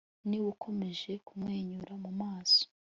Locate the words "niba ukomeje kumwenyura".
0.27-1.93